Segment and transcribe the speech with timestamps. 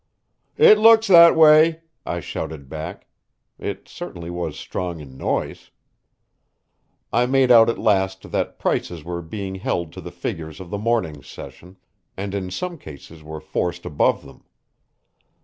[0.57, 3.05] "It looks that way," I shouted back.
[3.59, 5.69] It certainly was strong in noise.
[7.13, 10.79] I made out at last that prices were being held to the figures of the
[10.79, 11.77] morning's session,
[12.17, 14.43] and in some cases were forced above them.